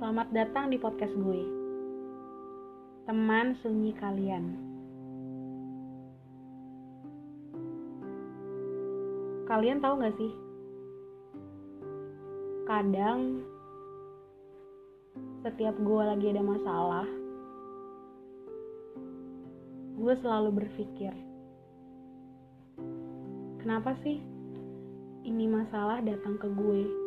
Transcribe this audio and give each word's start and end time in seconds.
Selamat 0.00 0.32
datang 0.32 0.72
di 0.72 0.80
podcast 0.80 1.12
gue. 1.12 1.44
Teman 3.04 3.52
sunyi 3.60 3.92
kalian. 4.00 4.56
Kalian 9.44 9.84
tahu 9.84 10.00
gak 10.00 10.16
sih? 10.16 10.32
Kadang 12.64 13.44
setiap 15.44 15.76
gue 15.76 16.02
lagi 16.08 16.32
ada 16.32 16.48
masalah, 16.48 17.04
gue 20.00 20.14
selalu 20.24 20.64
berpikir, 20.64 21.12
kenapa 23.60 23.92
sih 24.00 24.16
ini 25.28 25.44
masalah 25.44 26.00
datang 26.00 26.40
ke 26.40 26.48
gue? 26.48 26.99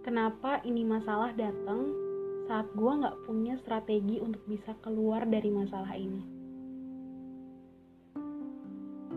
Kenapa 0.00 0.64
ini 0.64 0.80
masalah 0.80 1.36
datang 1.36 1.92
saat 2.48 2.64
gue 2.72 2.92
gak 3.04 3.20
punya 3.28 3.60
strategi 3.60 4.16
untuk 4.16 4.40
bisa 4.48 4.72
keluar 4.80 5.28
dari 5.28 5.52
masalah 5.52 5.92
ini? 5.92 6.24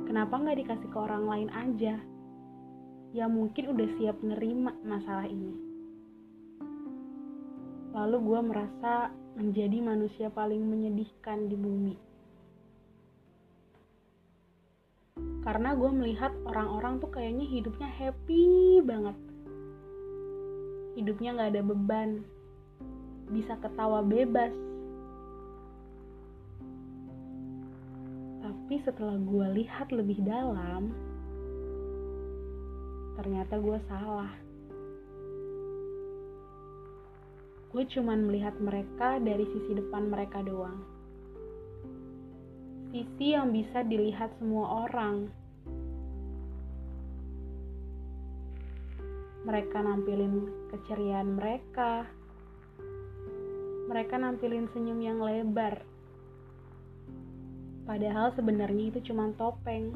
Kenapa 0.04 0.44
gak 0.44 0.60
dikasih 0.60 0.90
ke 0.92 0.98
orang 1.00 1.24
lain 1.24 1.50
aja? 1.56 1.96
Ya 3.16 3.32
mungkin 3.32 3.72
udah 3.72 3.88
siap 3.96 4.20
nerima 4.28 4.76
masalah 4.84 5.24
ini. 5.24 5.56
Lalu 7.96 8.18
gue 8.20 8.40
merasa 8.44 9.08
menjadi 9.40 9.80
manusia 9.80 10.28
paling 10.36 10.68
menyedihkan 10.68 11.48
di 11.48 11.56
bumi. 11.56 11.96
Karena 15.48 15.80
gue 15.80 15.92
melihat 15.96 16.36
orang-orang 16.44 17.00
tuh 17.00 17.08
kayaknya 17.08 17.48
hidupnya 17.48 17.88
happy 17.88 18.84
banget 18.84 19.16
hidupnya 20.94 21.34
gak 21.38 21.52
ada 21.58 21.64
beban, 21.66 22.22
bisa 23.34 23.58
ketawa 23.62 24.06
bebas. 24.06 24.54
Tapi 28.44 28.76
setelah 28.86 29.18
gue 29.18 29.48
lihat 29.64 29.88
lebih 29.90 30.22
dalam, 30.22 30.94
ternyata 33.18 33.58
gue 33.58 33.80
salah. 33.90 34.32
Gue 37.74 37.84
cuman 37.90 38.30
melihat 38.30 38.54
mereka 38.62 39.18
dari 39.18 39.50
sisi 39.50 39.74
depan 39.74 40.06
mereka 40.14 40.46
doang. 40.46 40.78
Sisi 42.94 43.34
yang 43.34 43.50
bisa 43.50 43.82
dilihat 43.82 44.30
semua 44.38 44.86
orang 44.86 45.26
mereka 49.44 49.84
nampilin 49.84 50.48
keceriaan 50.72 51.36
mereka. 51.36 52.08
Mereka 53.92 54.16
nampilin 54.16 54.72
senyum 54.72 55.00
yang 55.04 55.20
lebar. 55.20 55.84
Padahal 57.84 58.32
sebenarnya 58.40 58.96
itu 58.96 59.12
cuma 59.12 59.36
topeng. 59.36 59.92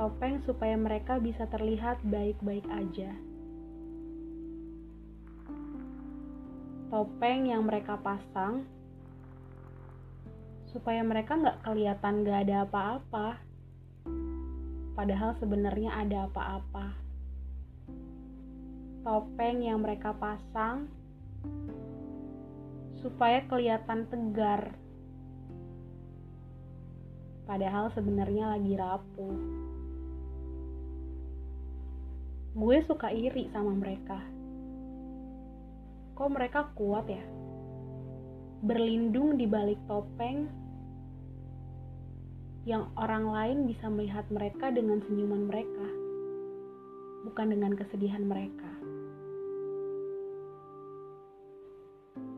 Topeng 0.00 0.40
supaya 0.48 0.80
mereka 0.80 1.20
bisa 1.20 1.44
terlihat 1.52 2.00
baik-baik 2.08 2.64
aja. 2.72 3.12
Topeng 6.88 7.52
yang 7.52 7.68
mereka 7.68 8.00
pasang 8.00 8.64
supaya 10.72 11.04
mereka 11.04 11.36
nggak 11.36 11.60
kelihatan 11.60 12.24
nggak 12.24 12.38
ada 12.48 12.56
apa-apa. 12.64 13.28
Padahal 14.96 15.36
sebenarnya 15.36 15.92
ada 15.92 16.24
apa-apa 16.24 17.05
topeng 19.06 19.62
yang 19.62 19.86
mereka 19.86 20.10
pasang 20.18 20.90
supaya 22.98 23.38
kelihatan 23.46 24.10
tegar. 24.10 24.74
Padahal 27.46 27.94
sebenarnya 27.94 28.58
lagi 28.58 28.74
rapuh. 28.74 29.38
Gue 32.58 32.82
suka 32.82 33.14
iri 33.14 33.46
sama 33.54 33.78
mereka. 33.78 34.18
Kok 36.18 36.30
mereka 36.34 36.74
kuat 36.74 37.06
ya? 37.06 37.22
Berlindung 38.66 39.38
di 39.38 39.46
balik 39.46 39.78
topeng 39.86 40.50
yang 42.66 42.90
orang 42.98 43.30
lain 43.30 43.58
bisa 43.70 43.86
melihat 43.86 44.26
mereka 44.34 44.74
dengan 44.74 44.98
senyuman 45.06 45.46
mereka, 45.46 45.86
bukan 47.22 47.54
dengan 47.54 47.78
kesedihan 47.78 48.26
mereka. 48.26 48.75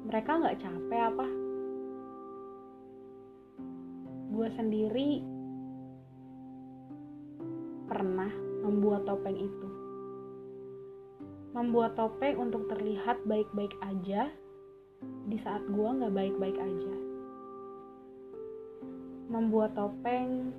Mereka 0.08 0.40
nggak 0.40 0.56
capek 0.64 1.02
apa? 1.12 1.26
Gue 4.32 4.48
sendiri 4.56 5.20
pernah 7.84 8.32
membuat 8.64 9.04
topeng 9.04 9.36
itu. 9.36 9.68
Membuat 11.52 11.92
topeng 12.00 12.40
untuk 12.40 12.72
terlihat 12.72 13.20
baik-baik 13.28 13.76
aja 13.84 14.32
di 15.28 15.36
saat 15.44 15.60
gue 15.68 15.88
nggak 16.00 16.16
baik-baik 16.16 16.56
aja. 16.56 16.94
Membuat 19.28 19.76
topeng 19.76 20.56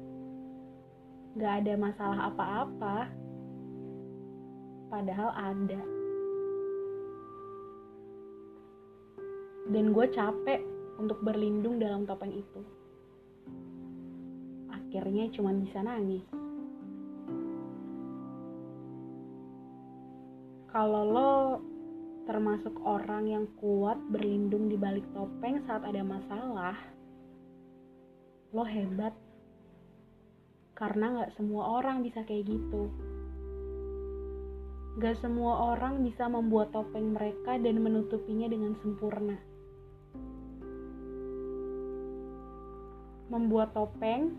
nggak 1.34 1.66
ada 1.66 1.74
masalah 1.74 2.20
apa-apa 2.30 2.98
padahal 4.94 5.34
ada 5.34 5.99
dan 9.69 9.94
gue 9.94 10.06
capek 10.09 10.62
untuk 10.97 11.22
berlindung 11.22 11.78
dalam 11.78 12.03
topeng 12.09 12.34
itu. 12.34 12.62
Akhirnya 14.74 15.30
cuma 15.38 15.53
bisa 15.53 15.85
nangis. 15.85 16.25
Kalau 20.69 21.03
lo 21.06 21.34
termasuk 22.25 22.78
orang 22.85 23.25
yang 23.25 23.46
kuat 23.57 23.97
berlindung 24.13 24.69
di 24.69 24.78
balik 24.78 25.06
topeng 25.13 25.62
saat 25.66 25.81
ada 25.86 26.01
masalah, 26.01 26.78
lo 28.53 28.66
hebat. 28.66 29.13
Karena 30.78 31.22
gak 31.22 31.38
semua 31.38 31.81
orang 31.81 32.01
bisa 32.06 32.22
kayak 32.25 32.50
gitu. 32.50 32.90
Gak 34.97 35.18
semua 35.22 35.74
orang 35.74 36.01
bisa 36.06 36.25
membuat 36.25 36.74
topeng 36.74 37.13
mereka 37.13 37.57
dan 37.62 37.81
menutupinya 37.81 38.47
dengan 38.50 38.78
sempurna. 38.81 39.49
Membuat 43.29 43.72
topeng 43.78 44.34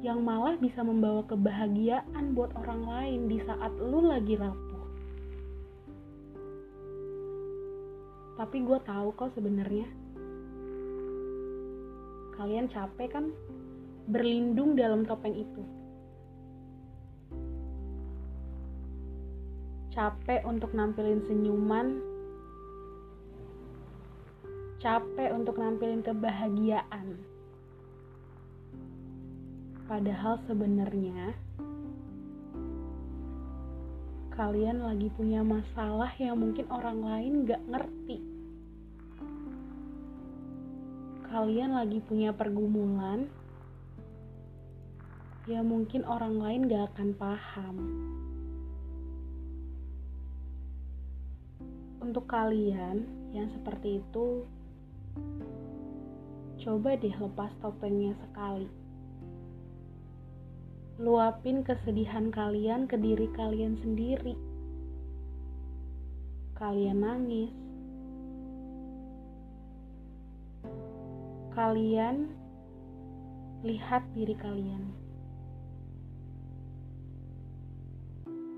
yang 0.00 0.24
malah 0.24 0.56
bisa 0.56 0.80
membawa 0.80 1.20
kebahagiaan 1.28 2.32
buat 2.32 2.56
orang 2.56 2.82
lain 2.88 3.20
di 3.28 3.38
saat 3.44 3.72
lu 3.76 4.08
lagi 4.08 4.32
rapuh. 4.40 4.84
Tapi 8.40 8.56
gue 8.64 8.78
tahu 8.88 9.08
kok 9.12 9.36
sebenarnya 9.36 9.84
kalian 12.40 12.72
capek 12.72 13.12
kan 13.12 13.28
berlindung 14.08 14.72
dalam 14.72 15.04
topeng 15.04 15.36
itu. 15.36 15.62
Capek 19.92 20.40
untuk 20.48 20.72
nampilin 20.72 21.20
senyuman, 21.28 22.00
capek 24.80 25.36
untuk 25.36 25.60
nampilin 25.60 26.00
kebahagiaan. 26.00 27.29
Padahal 29.90 30.38
sebenarnya 30.46 31.34
kalian 34.38 34.86
lagi 34.86 35.10
punya 35.18 35.42
masalah 35.42 36.14
yang 36.14 36.38
mungkin 36.38 36.62
orang 36.70 37.02
lain 37.02 37.42
gak 37.42 37.58
ngerti. 37.66 38.22
Kalian 41.26 41.74
lagi 41.74 41.98
punya 42.06 42.30
pergumulan 42.30 43.26
yang 45.50 45.66
mungkin 45.66 46.06
orang 46.06 46.38
lain 46.38 46.70
gak 46.70 46.94
akan 46.94 47.10
paham. 47.18 47.76
Untuk 51.98 52.30
kalian 52.30 53.10
yang 53.34 53.50
seperti 53.58 53.98
itu, 53.98 54.46
coba 56.62 56.94
deh 56.94 57.16
lepas 57.18 57.50
topengnya 57.58 58.14
sekali 58.22 58.79
luapin 61.00 61.64
kesedihan 61.64 62.28
kalian 62.28 62.84
ke 62.84 63.00
diri 63.00 63.24
kalian 63.32 63.72
sendiri. 63.80 64.36
Kalian 66.60 67.00
nangis. 67.00 67.48
Kalian 71.56 72.28
lihat 73.64 74.04
diri 74.12 74.36
kalian. 74.36 74.92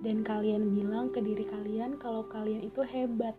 Dan 0.02 0.26
kalian 0.26 0.74
bilang 0.74 1.14
ke 1.14 1.22
diri 1.22 1.46
kalian 1.46 1.94
kalau 2.02 2.26
kalian 2.26 2.66
itu 2.66 2.82
hebat. 2.82 3.38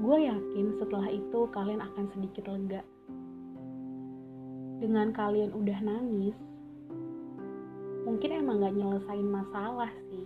Gue 0.00 0.16
yakin 0.24 0.80
setelah 0.80 1.12
itu 1.12 1.44
kalian 1.52 1.84
akan 1.84 2.08
sedikit 2.16 2.48
lega. 2.48 2.80
Dengan 4.80 5.12
kalian 5.12 5.52
udah 5.52 5.78
nangis, 5.84 6.32
mungkin 8.08 8.30
emang 8.32 8.64
gak 8.64 8.76
nyelesain 8.80 9.28
masalah 9.28 9.92
sih. 10.08 10.24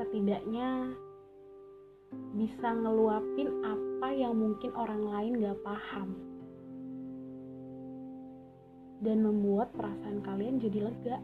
Setidaknya 0.00 0.96
bisa 2.32 2.68
ngeluapin 2.80 3.60
apa 3.60 4.08
yang 4.16 4.40
mungkin 4.40 4.72
orang 4.72 5.04
lain 5.04 5.32
gak 5.44 5.60
paham. 5.60 6.16
Dan 9.04 9.20
membuat 9.20 9.68
perasaan 9.76 10.24
kalian 10.24 10.56
jadi 10.64 10.88
lega. 10.88 11.20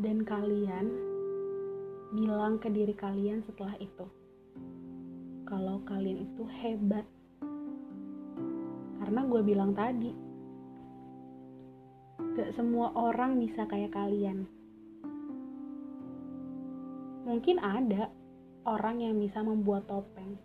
dan 0.00 0.24
kalian 0.24 0.96
bilang 2.16 2.56
ke 2.56 2.72
diri 2.72 2.96
kalian 2.96 3.44
setelah 3.44 3.76
itu 3.76 4.08
kalau 5.50 5.82
kalian 5.82 6.30
itu 6.30 6.46
hebat. 6.62 7.02
Karena 9.02 9.20
gue 9.26 9.42
bilang 9.42 9.74
tadi 9.74 10.14
gak 12.38 12.54
semua 12.54 12.94
orang 12.94 13.42
bisa 13.42 13.66
kayak 13.66 13.90
kalian. 13.90 14.46
Mungkin 17.26 17.58
ada 17.58 18.14
orang 18.62 19.02
yang 19.02 19.18
bisa 19.18 19.42
membuat 19.42 19.90
topeng 19.90 20.38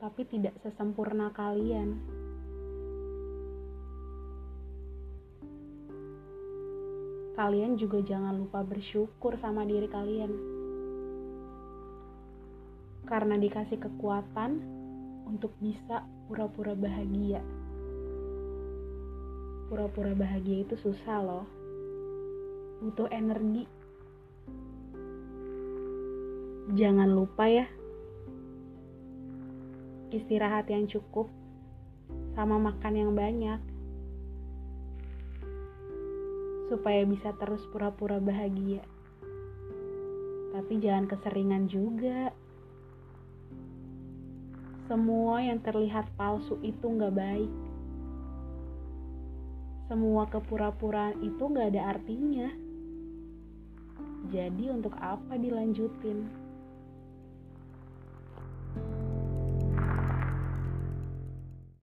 tapi 0.00 0.24
tidak 0.24 0.56
sesempurna 0.64 1.28
kalian. 1.36 2.00
Kalian 7.36 7.76
juga 7.76 8.00
jangan 8.00 8.36
lupa 8.40 8.64
bersyukur 8.64 9.36
sama 9.44 9.68
diri 9.68 9.88
kalian. 9.92 10.59
Karena 13.10 13.34
dikasih 13.34 13.82
kekuatan 13.82 14.62
untuk 15.26 15.50
bisa 15.58 16.06
pura-pura 16.30 16.78
bahagia. 16.78 17.42
Pura-pura 19.66 20.14
bahagia 20.14 20.62
itu 20.62 20.78
susah 20.78 21.18
loh. 21.18 21.46
Butuh 22.86 23.10
energi. 23.10 23.66
Jangan 26.70 27.10
lupa 27.10 27.50
ya. 27.50 27.66
Istirahat 30.14 30.70
yang 30.70 30.86
cukup 30.86 31.26
sama 32.38 32.62
makan 32.62 32.94
yang 32.94 33.12
banyak 33.18 33.58
supaya 36.70 37.02
bisa 37.02 37.34
terus 37.34 37.66
pura-pura 37.74 38.22
bahagia. 38.22 38.86
Tapi 40.54 40.78
jangan 40.78 41.10
keseringan 41.10 41.66
juga. 41.66 42.30
Semua 44.90 45.38
yang 45.38 45.62
terlihat 45.62 46.10
palsu 46.18 46.58
itu 46.66 46.82
nggak 46.82 47.14
baik. 47.14 47.52
Semua 49.86 50.26
kepura-puraan 50.26 51.14
itu 51.22 51.38
nggak 51.46 51.78
ada 51.78 51.94
artinya. 51.94 52.50
Jadi 54.34 54.66
untuk 54.66 54.98
apa 54.98 55.38
dilanjutin? 55.38 56.39